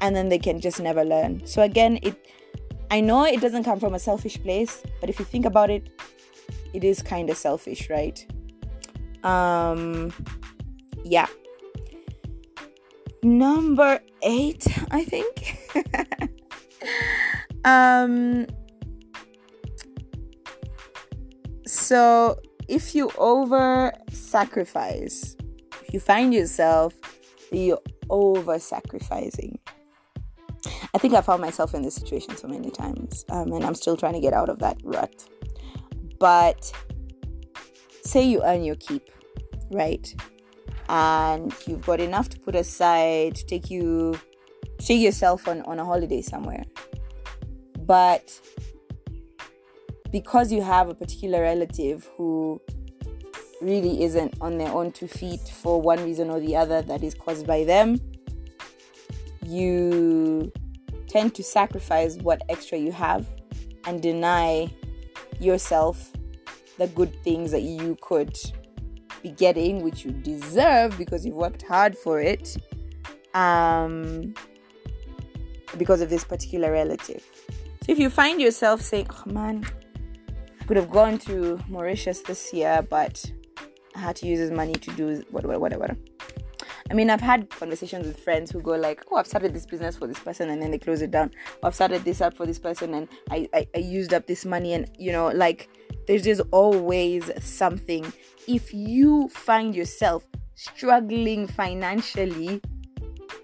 [0.00, 1.44] and then they can just never learn.
[1.46, 2.14] So again, it
[2.92, 5.88] I know it doesn't come from a selfish place, but if you think about it,
[6.72, 8.24] it is kind of selfish, right?
[9.22, 10.12] Um
[11.04, 11.26] yeah.
[13.22, 15.58] Number 8, I think.
[17.64, 18.46] um
[21.66, 25.36] so if you over sacrifice,
[25.82, 26.94] if you find yourself
[27.52, 29.58] you're over sacrificing.
[30.94, 33.96] I think I found myself in this situation so many times, um, and I'm still
[33.96, 35.24] trying to get out of that rut.
[36.18, 36.72] But
[38.10, 39.08] say you earn your keep,
[39.70, 40.14] right?
[40.88, 44.18] And you've got enough to put aside to take you,
[44.78, 46.64] take yourself on, on a holiday somewhere.
[47.78, 48.38] But
[50.10, 52.60] because you have a particular relative who
[53.60, 57.14] really isn't on their own two feet for one reason or the other that is
[57.14, 58.00] caused by them,
[59.46, 60.50] you
[61.06, 63.28] tend to sacrifice what extra you have
[63.86, 64.68] and deny
[65.38, 66.09] yourself
[66.80, 68.36] the good things that you could
[69.22, 72.56] be getting, which you deserve because you've worked hard for it,
[73.34, 74.32] um,
[75.76, 77.22] because of this particular relative.
[77.84, 79.66] So if you find yourself saying, oh man,
[80.58, 83.30] I could have gone to Mauritius this year, but
[83.94, 85.94] I had to use his money to do whatever, whatever.
[86.90, 89.96] I mean, I've had conversations with friends who go like, "Oh, I've started this business
[89.96, 91.30] for this person," and then they close it down.
[91.62, 94.44] Or, I've started this up for this person, and I, I, I used up this
[94.44, 95.68] money, and you know, like,
[96.10, 98.12] there's just always something.
[98.48, 102.60] If you find yourself struggling financially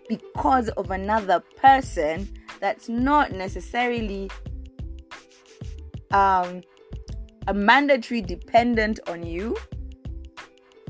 [0.09, 4.29] because of another person, that's not necessarily
[6.11, 6.61] um,
[7.47, 9.57] a mandatory dependent on you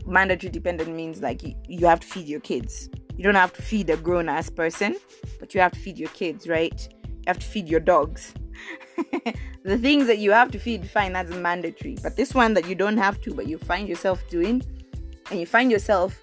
[0.06, 2.88] mandatory dependent means like you, you have to feed your kids.
[3.18, 4.96] You don't have to feed a grown ass person,
[5.38, 6.88] but you have to feed your kids, right?
[7.04, 8.32] You have to feed your dogs.
[9.62, 11.96] the things that you have to feed, fine, that's mandatory.
[12.02, 14.62] But this one that you don't have to, but you find yourself doing,
[15.30, 16.20] and you find yourself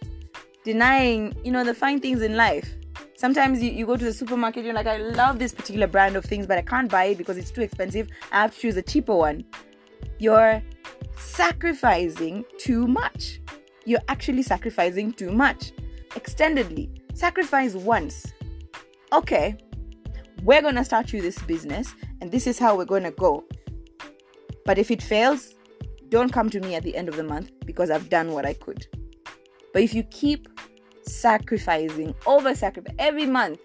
[0.63, 2.75] denying, you know, the fine things in life.
[3.15, 6.25] Sometimes you, you go to the supermarket, you're like, I love this particular brand of
[6.25, 8.09] things, but I can't buy it because it's too expensive.
[8.31, 9.45] I have to choose a cheaper one.
[10.19, 10.61] You're
[11.15, 13.39] sacrificing too much
[13.85, 15.71] you're actually sacrificing too much.
[16.11, 18.33] Extendedly, sacrifice once.
[19.11, 19.55] Okay,
[20.43, 23.43] we're going to start you this business, and this is how we're going to go.
[24.65, 25.53] But if it fails,
[26.09, 28.53] don't come to me at the end of the month because I've done what I
[28.53, 28.85] could.
[29.73, 30.47] But if you keep
[31.03, 33.59] sacrificing, over sacrifice every month,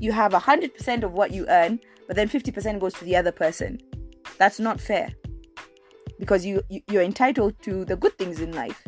[0.00, 3.78] you have 100% of what you earn, but then 50% goes to the other person.
[4.38, 5.10] That's not fair
[6.18, 8.82] because you, you you're entitled to the good things in life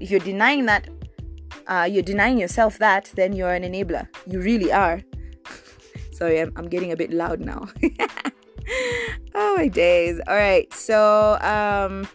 [0.00, 0.88] if you're denying that,
[1.66, 4.08] uh, you're denying yourself that, then you're an enabler.
[4.26, 5.00] You really are.
[6.20, 7.66] Sorry, I'm, I'm getting a bit loud now.
[9.34, 10.20] oh my days.
[10.26, 10.70] All right.
[10.74, 12.06] So, um,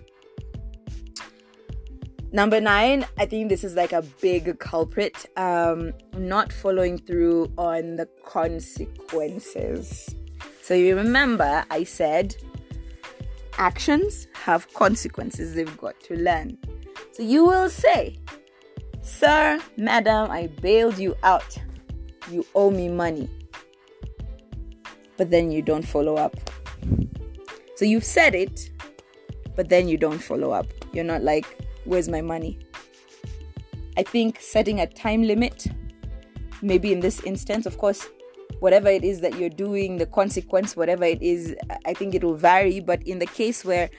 [2.31, 5.25] number nine, I think this is like a big culprit.
[5.37, 10.13] Um, not following through on the consequences.
[10.61, 12.35] So you remember I said
[13.57, 16.59] actions have consequences they've got to learn.
[17.11, 18.19] So you will say,
[19.01, 21.57] Sir, Madam, I bailed you out.
[22.29, 23.29] You owe me money.
[25.17, 26.36] But then you don't follow up.
[27.75, 28.71] So you've said it,
[29.56, 30.67] but then you don't follow up.
[30.93, 31.45] You're not like,
[31.86, 32.58] Where's my money?
[33.95, 35.67] I think setting a time limit,
[36.62, 38.08] maybe in this instance, of course,
[38.60, 42.36] whatever it is that you're doing, the consequence, whatever it is, I think it will
[42.36, 42.80] vary.
[42.80, 43.89] But in the case where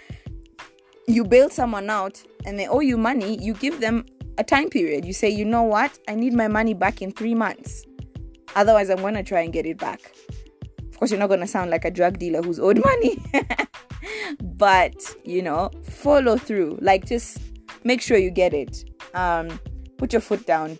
[1.06, 4.04] you bail someone out and they owe you money, you give them
[4.36, 5.04] a time period.
[5.04, 7.84] You say, you know what, I need my money back in three months.
[8.56, 10.12] Otherwise, I'm going to try and get it back.
[10.96, 13.22] Of course, you're not going to sound like a drug dealer who's owed money.
[14.40, 16.78] but, you know, follow through.
[16.80, 17.38] Like, just
[17.84, 18.84] make sure you get it.
[19.14, 19.60] Um,
[19.98, 20.78] put your foot down.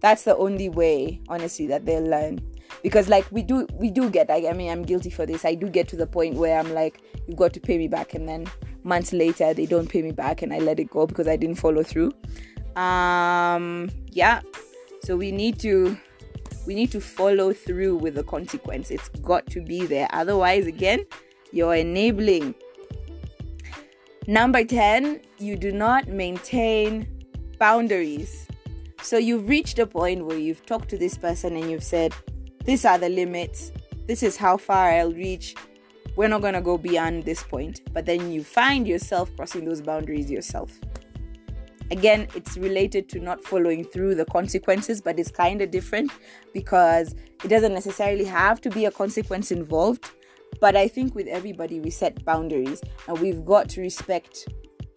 [0.00, 2.40] That's the only way, honestly, that they'll learn
[2.82, 5.54] because like we do we do get I, I mean i'm guilty for this i
[5.54, 8.26] do get to the point where i'm like you've got to pay me back and
[8.26, 8.46] then
[8.84, 11.56] months later they don't pay me back and I let it go because I didn't
[11.56, 12.12] follow through.
[12.76, 14.40] Um yeah.
[15.02, 15.96] So we need to
[16.70, 18.92] we need to follow through with the consequence.
[18.92, 20.06] It's got to be there.
[20.12, 21.04] Otherwise again,
[21.50, 22.54] you're enabling.
[24.28, 27.08] Number 10, you do not maintain
[27.58, 28.46] boundaries.
[29.02, 32.14] So you've reached a point where you've talked to this person and you've said,
[32.64, 33.72] These are the limits.
[34.06, 35.56] This is how far I'll reach
[36.14, 37.80] we're not going to go beyond this point.
[37.92, 40.70] But then you find yourself crossing those boundaries yourself.
[41.90, 46.10] Again it's related to not following through the consequences but it's kind of different
[46.52, 50.10] because it doesn't necessarily have to be a consequence involved.
[50.60, 54.48] But i think with everybody we set boundaries and we've got to respect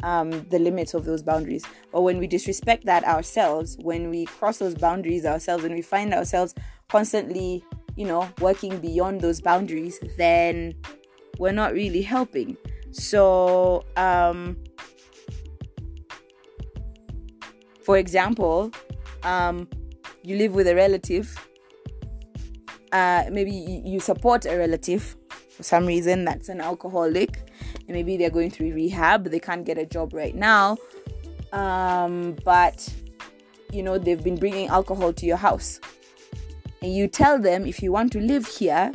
[0.04, 1.64] um, the limits of those boundaries.
[1.94, 6.14] But when we disrespect that ourselves when we cross those boundaries ourselves and we find
[6.14, 6.54] ourselves
[6.90, 7.64] constantly
[7.96, 10.74] you know working beyond those boundaries then
[11.40, 12.58] we're not really helping.
[12.92, 14.58] So um
[17.84, 18.72] For example,
[19.24, 19.68] um,
[20.24, 21.38] you live with a relative,
[22.92, 25.16] uh, maybe you support a relative
[25.50, 29.78] for some reason that's an alcoholic, and maybe they're going through rehab, they can't get
[29.78, 30.78] a job right now,
[31.52, 32.92] um, but
[33.72, 35.80] you know they've been bringing alcohol to your house,
[36.82, 38.92] and you tell them if you want to live here,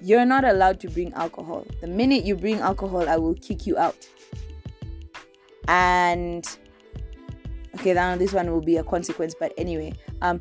[0.00, 1.66] you're not allowed to bring alcohol.
[1.80, 4.06] The minute you bring alcohol, I will kick you out.
[5.68, 6.46] And
[7.78, 10.38] okay now this one will be a consequence but anyway um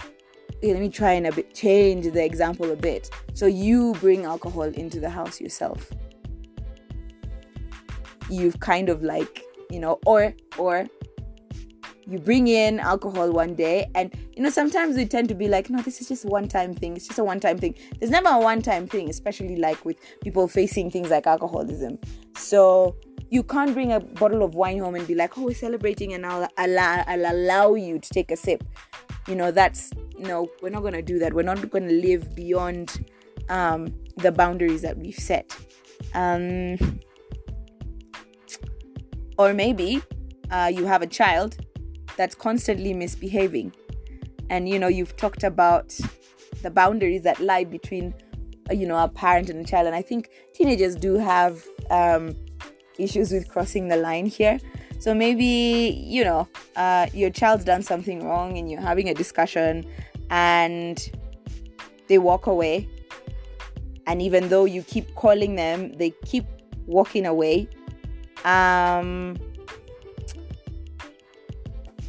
[0.58, 3.10] okay, let me try and a bit change the example a bit.
[3.34, 5.92] So you bring alcohol into the house yourself.
[8.30, 10.88] You've kind of like you know or or
[12.08, 15.72] you bring in alcohol one day and you know sometimes we tend to be like
[15.72, 16.96] no this is just one time thing.
[16.96, 17.76] It's just a one time thing.
[18.00, 22.00] There's never a one time thing especially like with people facing things like alcoholism.
[22.36, 22.96] So
[23.36, 26.26] you can't bring a bottle of wine home and be like, oh, we're celebrating and
[26.26, 28.64] I'll allow, I'll allow you to take a sip.
[29.28, 31.34] You know, that's, no, we're not going to do that.
[31.34, 33.06] We're not going to live beyond
[33.50, 35.54] um, the boundaries that we've set.
[36.14, 36.78] Um,
[39.38, 40.02] or maybe
[40.50, 41.58] uh, you have a child
[42.16, 43.76] that's constantly misbehaving.
[44.50, 45.94] And, you know, you've talked about
[46.62, 48.14] the boundaries that lie between,
[48.72, 49.88] you know, a parent and a child.
[49.88, 52.34] And I think teenagers do have um,
[52.98, 54.60] issues with crossing the line here.
[55.00, 59.86] So maybe, you know, uh, your child's done something wrong and you're having a discussion
[60.30, 61.12] and
[62.08, 62.88] they walk away.
[64.08, 66.46] And even though you keep calling them, they keep
[66.86, 67.68] walking away.
[68.44, 69.38] Um,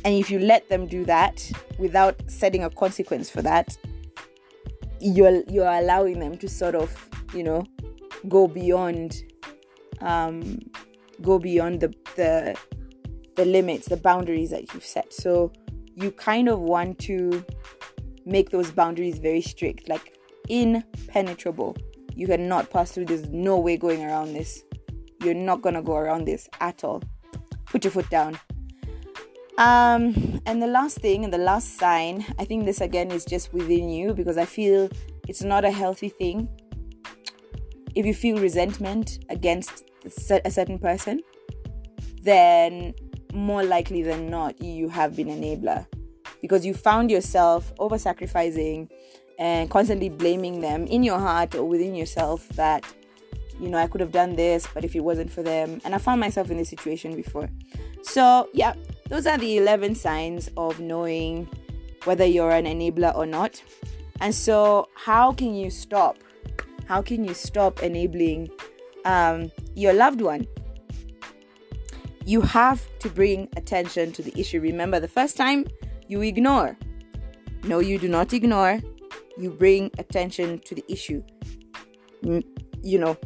[0.05, 3.77] and if you let them do that without setting a consequence for that,
[5.01, 6.95] you're you're allowing them to sort of,
[7.35, 7.65] you know,
[8.29, 9.25] go beyond
[10.01, 10.59] um,
[11.23, 12.57] go beyond the, the
[13.37, 15.13] the limits, the boundaries that you've set.
[15.13, 15.53] So
[15.95, 17.45] you kind of want to
[18.25, 20.17] make those boundaries very strict, like
[20.49, 21.77] impenetrable.
[22.15, 23.07] You cannot pass through.
[23.07, 24.63] There's no way going around this.
[25.23, 27.03] You're not gonna go around this at all.
[27.67, 28.39] Put your foot down.
[29.59, 33.53] Um, and the last thing and the last sign, I think this again is just
[33.55, 34.91] within you because I feel
[35.29, 36.49] it's not a healthy thing.
[37.97, 41.23] If you feel resentment against a certain person,
[42.23, 42.95] then
[43.33, 45.87] more likely than not, you have been an enabler
[46.43, 48.91] because you found yourself over sacrificing
[49.39, 52.85] and constantly blaming them in your heart or within yourself that
[53.59, 55.99] you know I could have done this, but if it wasn't for them, and I
[55.99, 57.49] found myself in this situation before.
[58.03, 58.75] So yeah,
[59.09, 61.49] those are the 11 signs of knowing
[62.05, 63.63] whether you're an enabler or not.
[64.21, 66.19] And so, how can you stop?
[66.87, 68.51] How can you stop enabling
[69.07, 70.47] um, your loved one.
[72.25, 74.61] You have to bring attention to the issue.
[74.61, 75.67] Remember, the first time
[76.09, 76.77] you ignore.
[77.65, 78.81] No, you do not ignore.
[79.39, 81.23] You bring attention to the issue.
[82.23, 83.17] You know,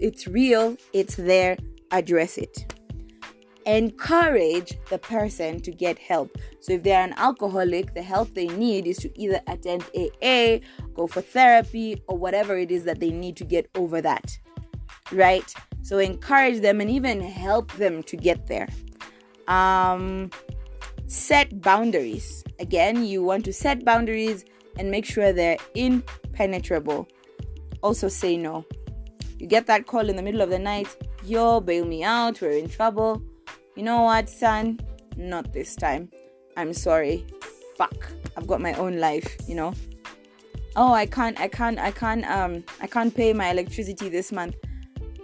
[0.00, 1.58] it's real, it's there,
[1.90, 2.74] address it.
[3.68, 6.36] Encourage the person to get help.
[6.60, 10.58] So, if they're an alcoholic, the help they need is to either attend AA,
[10.94, 14.36] go for therapy, or whatever it is that they need to get over that
[15.12, 15.52] right?
[15.82, 18.68] So encourage them and even help them to get there.
[19.46, 20.30] Um,
[21.06, 22.44] set boundaries.
[22.60, 24.44] Again, you want to set boundaries
[24.78, 27.08] and make sure they're impenetrable.
[27.82, 28.64] Also, say no.
[29.38, 30.88] You get that call in the middle of the night,
[31.24, 33.22] yo, bail me out, we're in trouble.
[33.78, 34.80] You know what, son?
[35.16, 36.10] Not this time.
[36.56, 37.24] I'm sorry.
[37.76, 38.10] Fuck.
[38.36, 39.72] I've got my own life, you know.
[40.74, 44.56] Oh, I can't, I can't, I can't, um, I can't pay my electricity this month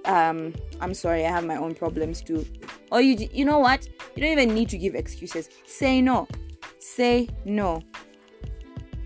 [0.06, 2.44] um i'm sorry i have my own problems too
[2.92, 6.28] or you you know what you don't even need to give excuses say no
[6.78, 7.80] say no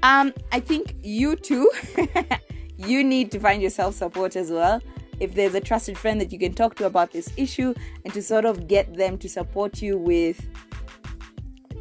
[0.03, 1.71] um i think you too
[2.77, 4.81] you need to find yourself support as well
[5.21, 8.23] if there's a trusted friend that you can talk to about this issue and to
[8.23, 10.49] sort of get them to support you with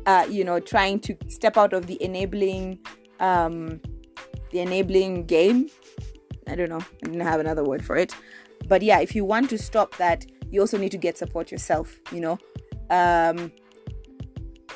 [0.05, 2.79] uh, you know trying to step out of the enabling
[3.19, 3.79] um,
[4.51, 5.69] the enabling game.
[6.47, 6.79] I don't know.
[7.03, 8.15] I didn't have another word for it.
[8.67, 11.99] But yeah if you want to stop that you also need to get support yourself
[12.11, 12.39] you know?
[12.89, 13.51] Um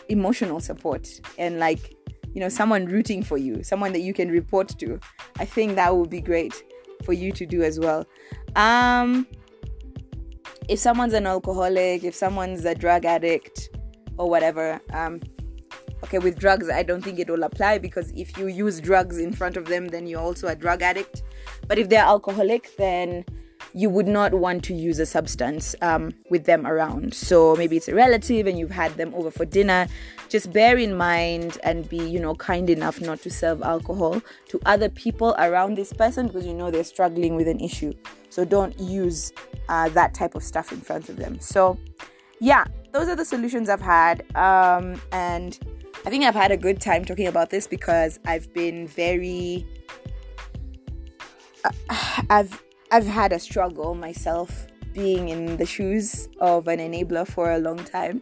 [0.10, 1.08] emotional support
[1.38, 1.96] and like
[2.34, 5.00] you know someone rooting for you someone that you can report to.
[5.40, 6.64] I think that would be great
[7.04, 8.06] for you to do as well
[8.56, 9.28] um
[10.68, 13.70] if someone's an alcoholic if someone's a drug addict
[14.18, 15.20] or whatever um
[16.04, 19.32] okay with drugs i don't think it will apply because if you use drugs in
[19.32, 21.24] front of them then you're also a drug addict
[21.68, 23.24] but if they're alcoholic then
[23.74, 27.14] you would not want to use a substance um, with them around.
[27.14, 29.88] So maybe it's a relative and you've had them over for dinner.
[30.32, 34.62] Just bear in mind and be, you know, kind enough not to serve alcohol to
[34.66, 37.94] other people around this person because you know they're struggling with an issue.
[38.30, 39.34] So don't use
[39.68, 41.38] uh, that type of stuff in front of them.
[41.42, 41.78] So,
[42.40, 42.64] yeah,
[42.94, 44.22] those are the solutions I've had.
[44.38, 45.60] Um, and
[46.06, 49.68] I think I've had a good time talking about this because I've been very.
[51.66, 51.72] Uh,
[52.30, 57.58] I've I've had a struggle myself being in the shoes of an enabler for a
[57.58, 58.22] long time.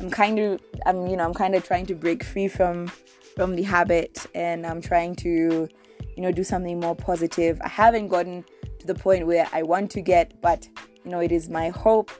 [0.00, 2.88] I'm kind of I'm you know I'm kind of trying to break free from
[3.34, 5.68] from the habit and I'm trying to
[6.16, 7.60] you know do something more positive.
[7.62, 8.44] I haven't gotten
[8.78, 10.68] to the point where I want to get but
[11.04, 12.10] you know it is my hope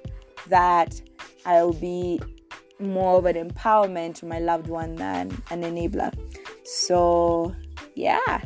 [0.48, 1.00] that
[1.44, 2.20] I'll be
[2.78, 6.12] more of an empowerment to my loved one than an enabler.
[6.64, 7.54] So,
[7.94, 8.40] yeah.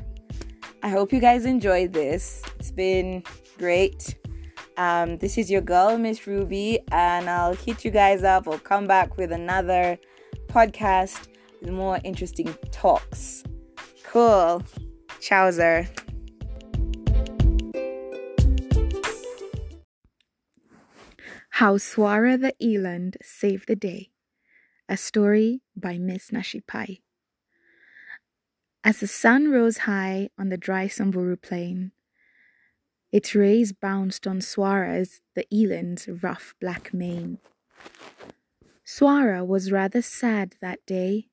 [0.83, 2.43] I hope you guys enjoyed this.
[2.59, 3.23] It's been
[3.59, 4.17] great.
[4.81, 8.49] Um, this is your girl, Miss Ruby, and I'll hit you guys up.
[8.49, 9.99] I'll come back with another
[10.47, 11.29] podcast
[11.61, 13.45] with more interesting talks.
[14.05, 14.63] Cool.
[15.21, 15.87] Chowser.
[21.51, 24.09] How Swara the Eland Saved the Day.
[24.89, 27.03] A story by Miss Nashipai.
[28.83, 31.93] As the sun rose high on the dry Samburu plain,
[33.13, 37.39] its rays bounced on Swara's, the eland's, rough black mane.
[38.85, 41.29] Swara was rather sad that day.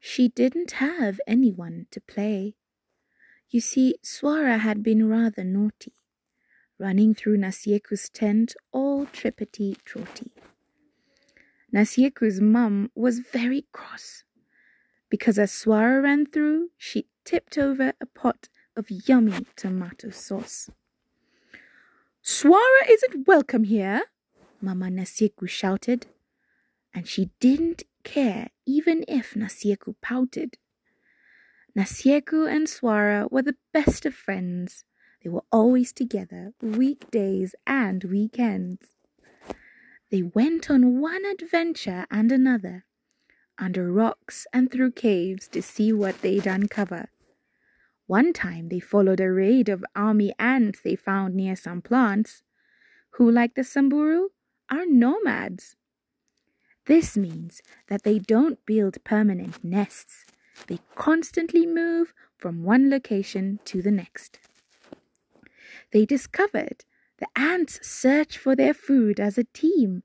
[0.00, 2.56] She didn't have anyone to play.
[3.48, 5.94] You see, Swara had been rather naughty,
[6.78, 10.30] running through Nasieku's tent all trippity trotty.
[11.72, 14.24] Nasieku's mum was very cross
[15.08, 20.70] because as Swara ran through, she tipped over a pot of yummy tomato sauce.
[22.24, 24.00] Swara isn't welcome here,
[24.58, 26.06] Mama Nasieku shouted,
[26.94, 30.56] and she didn't care even if Nasieku pouted.
[31.76, 34.84] Nasieku and Swara were the best of friends.
[35.22, 38.94] They were always together, weekdays and weekends.
[40.10, 42.86] They went on one adventure and another,
[43.58, 47.10] under rocks and through caves to see what they'd uncover.
[48.06, 52.42] One time they followed a raid of army ants they found near some plants,
[53.12, 54.28] who, like the Samburu,
[54.70, 55.76] are nomads.
[56.86, 60.26] This means that they don't build permanent nests.
[60.66, 64.38] They constantly move from one location to the next.
[65.92, 66.84] They discovered
[67.18, 70.02] the ants search for their food as a team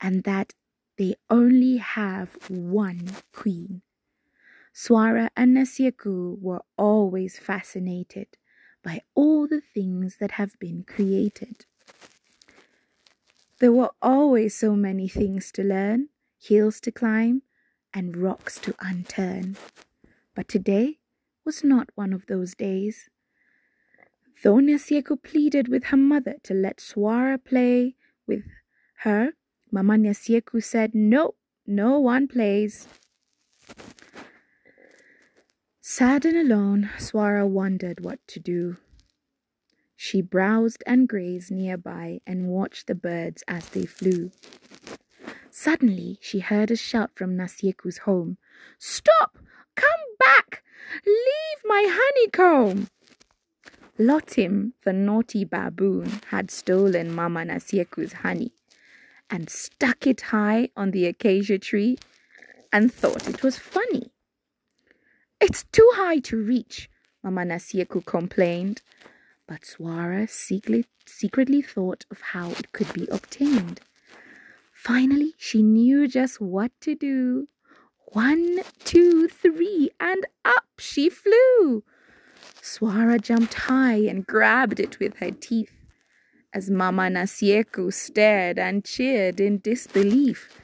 [0.00, 0.54] and that
[0.98, 3.82] they only have one queen.
[4.76, 8.26] Swara and Nasieku were always fascinated
[8.84, 11.64] by all the things that have been created.
[13.58, 17.40] There were always so many things to learn, hills to climb,
[17.94, 19.56] and rocks to unturn.
[20.34, 20.98] But today
[21.42, 23.08] was not one of those days.
[24.42, 27.94] Though Nasieku pleaded with her mother to let Swara play
[28.26, 28.44] with
[29.04, 29.30] her,
[29.72, 31.34] Mama Nasieku said, No,
[31.66, 32.86] no one plays.
[35.88, 38.78] Sad and alone, Swara wondered what to do.
[39.94, 44.32] She browsed and grazed nearby and watched the birds as they flew.
[45.48, 48.36] Suddenly, she heard a shout from Nasieku's home.
[48.80, 49.38] Stop!
[49.76, 50.64] Come back!
[51.06, 52.88] Leave my honeycomb!
[53.96, 58.50] Lotim, the naughty baboon, had stolen Mama Nasieku's honey
[59.30, 61.96] and stuck it high on the acacia tree
[62.72, 64.10] and thought it was funny.
[65.40, 66.88] It's too high to reach,
[67.22, 68.80] Mama Nasieku complained,
[69.46, 73.80] but Swara secretly, secretly thought of how it could be obtained.
[74.72, 77.48] Finally, she knew just what to do.
[78.12, 81.84] One, two, three, and up she flew.
[82.62, 85.72] Swara jumped high and grabbed it with her teeth
[86.54, 90.58] as Mama Nasieku stared and cheered in disbelief.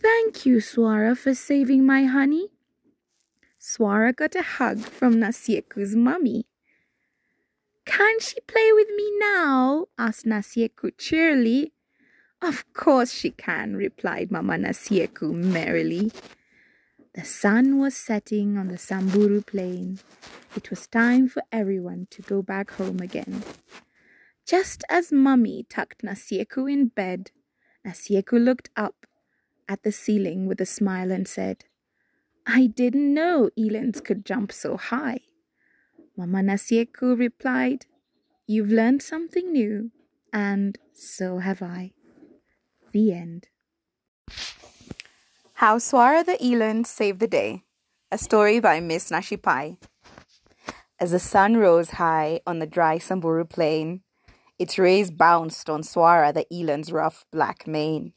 [0.00, 2.48] Thank you, Swara, for saving my honey.
[3.68, 6.46] Swara got a hug from Nasieku's mummy.
[7.84, 9.88] Can she play with me now?
[9.98, 11.74] asked Nasieku cheerily.
[12.40, 16.10] Of course she can, replied Mama Nasieku merrily.
[17.12, 19.98] The sun was setting on the Samburu plain.
[20.56, 23.42] It was time for everyone to go back home again.
[24.46, 27.32] Just as Mummy tucked Nasieku in bed,
[27.86, 29.04] Nasieku looked up
[29.68, 31.66] at the ceiling with a smile and said,
[32.50, 35.20] I didn't know elands could jump so high.
[36.16, 37.84] Mama Nasieku replied,
[38.46, 39.90] You've learned something new,
[40.32, 41.92] and so have I.
[42.92, 43.48] The end.
[45.54, 47.64] How Swara the Eland Saved the Day.
[48.10, 49.76] A story by Miss Nashipai.
[50.98, 54.00] As the sun rose high on the dry Samburu plain,
[54.58, 58.14] its rays bounced on Swara the Eland's rough black mane.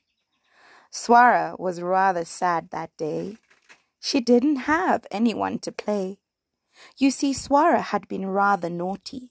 [0.90, 3.38] Swara was rather sad that day.
[4.04, 6.18] She didn't have anyone to play.
[6.98, 9.30] You see, Swara had been rather naughty,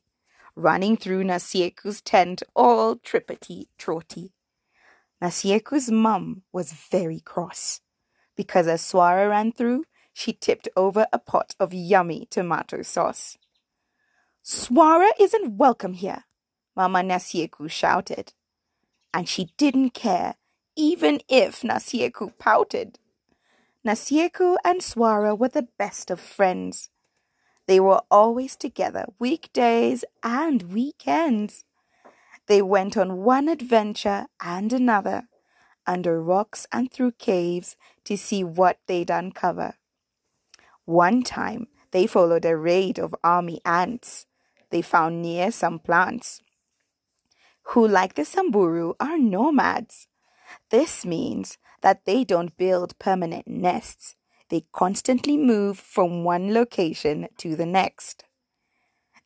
[0.54, 4.32] running through Nasieku's tent all trippity trotty.
[5.20, 7.80] Nasieku's mum was very cross,
[8.36, 13.36] because as Swara ran through, she tipped over a pot of yummy tomato sauce.
[14.44, 16.26] Swara isn't welcome here,
[16.76, 18.34] Mama Nasieku shouted.
[19.12, 20.36] And she didn't care,
[20.76, 22.99] even if Nasieku pouted.
[23.86, 26.90] Nasieku and Swara were the best of friends.
[27.66, 31.64] They were always together, weekdays and weekends.
[32.46, 35.28] They went on one adventure and another,
[35.86, 39.74] under rocks and through caves to see what they'd uncover.
[40.84, 44.26] One time they followed a raid of army ants
[44.70, 46.40] they found near some plants,
[47.62, 50.06] who, like the Samburu, are nomads.
[50.70, 54.16] This means that they don't build permanent nests.
[54.48, 58.24] They constantly move from one location to the next.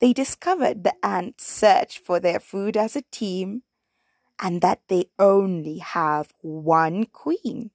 [0.00, 3.62] They discovered the ants search for their food as a team
[4.40, 7.70] and that they only have one queen.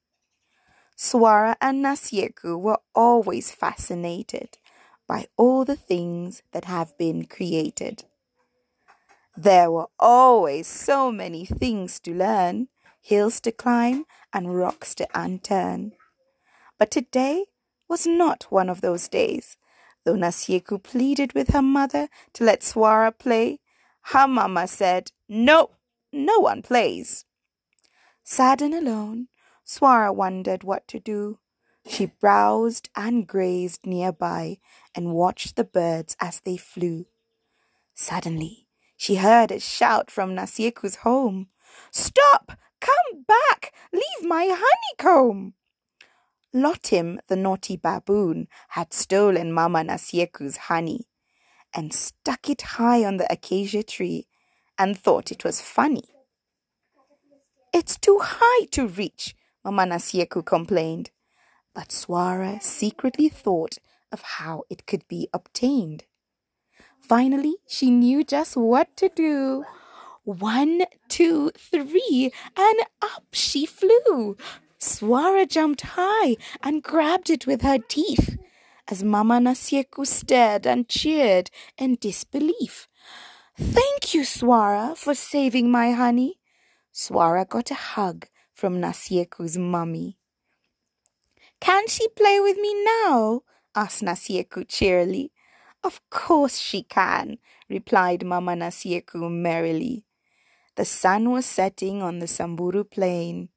[0.98, 4.58] Swara and Nasieku were always fascinated
[5.08, 8.04] by all the things that have been created.
[9.38, 12.68] There were always so many things to learn,
[13.02, 15.94] hills to climb, and rocks to unturn.
[16.78, 17.46] But today
[17.88, 19.58] was not one of those days.
[20.06, 23.60] Though Nasieku pleaded with her mother to let Swara play,
[24.04, 25.72] her mamma said, No,
[26.12, 27.26] no one plays.
[28.24, 29.28] Sad and alone,
[29.66, 31.40] Swara wondered what to do.
[31.88, 34.60] She browsed and grazed nearby
[34.94, 37.08] and watched the birds as they flew.
[37.96, 41.48] Suddenly, she heard a shout from Nasieku's home.
[41.92, 42.54] Stop!
[42.80, 43.74] Come back!
[43.92, 45.54] Leave my honeycomb!
[46.54, 51.08] Lotim, the naughty baboon, had stolen Mama Nasieku's honey
[51.74, 54.28] and stuck it high on the acacia tree
[54.78, 56.06] and thought it was funny.
[57.72, 61.12] It's too high to reach, Mama Nasieku complained.
[61.76, 63.78] But Swara secretly thought
[64.12, 66.06] of how it could be obtained.
[67.00, 69.66] Finally, she knew just what to do.
[70.30, 74.38] One, two, three, and up she flew.
[74.80, 78.38] Swara jumped high and grabbed it with her teeth
[78.88, 81.50] as Mama Nasieku stared and cheered
[81.80, 82.88] in disbelief.
[83.58, 86.40] Thank you, Swara, for saving my honey.
[86.94, 90.20] Swara got a hug from Nasieku's mummy.
[91.60, 93.42] Can she play with me now?
[93.74, 95.32] asked Nasieku cheerily.
[95.84, 100.06] Of course she can, replied Mama Nasieku merrily.
[100.80, 103.50] The sun was setting on the Samburu plain.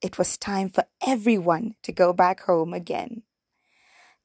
[0.00, 3.24] It was time for everyone to go back home again.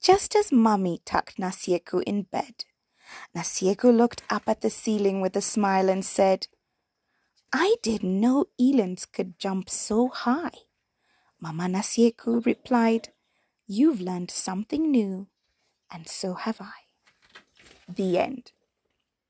[0.03, 2.65] Just as Mummy tucked Nasieku in bed,
[3.35, 6.45] Nasieku looked up at the ceiling with a smile and said,
[7.51, 10.67] I didn't know elands could jump so high.
[11.41, 13.09] Mama Nasieku replied,
[13.65, 15.25] You've learned something new,
[15.89, 16.85] and so have I.
[17.89, 18.51] The end.